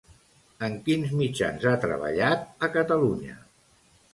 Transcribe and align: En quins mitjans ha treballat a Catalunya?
En 0.67 0.77
quins 0.87 1.11
mitjans 1.19 1.67
ha 1.73 1.75
treballat 1.83 2.49
a 2.69 2.71
Catalunya? 2.79 3.37